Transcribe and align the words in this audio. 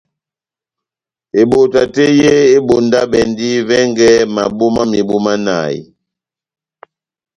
Ebota 1.41 1.81
tɛ́h 1.93 2.11
yé 2.21 2.31
ebondabɛndi 2.55 3.47
vɛngɛ 3.67 4.07
mabo 4.35 4.65
mámebu 4.75 5.15
manahi. 5.25 5.79